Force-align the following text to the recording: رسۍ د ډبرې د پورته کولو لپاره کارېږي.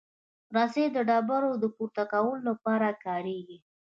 رسۍ 0.55 0.85
د 0.95 0.97
ډبرې 1.07 1.51
د 1.61 1.65
پورته 1.75 2.03
کولو 2.11 2.41
لپاره 2.49 2.87
کارېږي. 3.05 3.57